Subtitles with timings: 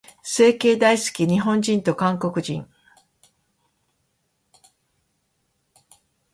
[0.23, 2.67] 整形大好き、日本人と韓国人。